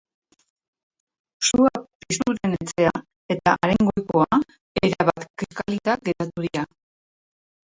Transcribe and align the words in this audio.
Sua 1.49 1.73
piztu 2.05 2.33
den 2.37 2.55
etxea 2.57 2.93
eta 3.35 3.55
haren 3.59 3.91
goikoa 3.91 4.41
erabat 4.89 5.29
kiskalita 5.43 5.99
geratu 6.09 6.49
dira. 6.49 6.67